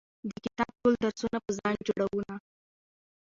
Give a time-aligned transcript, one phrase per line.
[0.29, 2.35] د کتاب ټول درسونه په ځان جوړونه